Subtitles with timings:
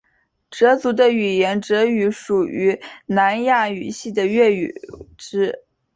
[0.49, 4.73] 哲族的语言哲语属于南亚语系的越语
[5.15, 5.63] 支。